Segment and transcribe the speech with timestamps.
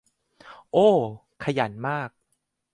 [0.71, 0.97] โอว
[1.43, 2.09] ขยันมาก